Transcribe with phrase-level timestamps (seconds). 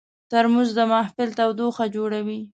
[0.31, 2.39] ترموز د محفل تودوخه جوړوي.